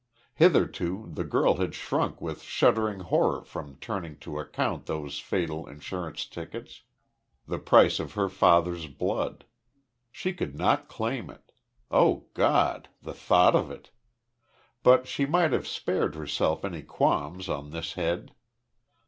Hitherto 0.33 1.07
the 1.13 1.23
girl 1.23 1.57
had 1.57 1.75
shrunk 1.75 2.19
with 2.19 2.41
shuddering 2.41 3.01
horror 3.01 3.43
from 3.43 3.75
turning 3.75 4.17
to 4.21 4.39
account 4.39 4.87
those 4.87 5.19
fatal 5.19 5.67
insurance 5.67 6.25
tickets, 6.25 6.81
the 7.47 7.59
price 7.59 7.99
of 7.99 8.13
her 8.13 8.27
father's 8.27 8.87
blood. 8.87 9.45
She 10.11 10.33
could 10.33 10.55
not 10.55 10.87
claim 10.87 11.29
it. 11.29 11.51
Oh 11.91 12.25
God! 12.33 12.89
the 13.03 13.13
thought 13.13 13.55
of 13.55 13.69
it? 13.69 13.91
But 14.81 15.07
she 15.07 15.27
might 15.27 15.51
have 15.53 15.67
spared 15.67 16.15
herself 16.15 16.65
any 16.65 16.81
qualms 16.81 17.47
on 17.47 17.69
this 17.69 17.93
head. 17.93 18.33